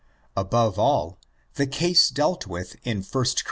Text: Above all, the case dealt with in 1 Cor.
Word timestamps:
Above 0.35 0.79
all, 0.79 1.19
the 1.53 1.67
case 1.67 2.09
dealt 2.09 2.47
with 2.47 2.75
in 2.83 3.03
1 3.03 3.11
Cor. 3.13 3.23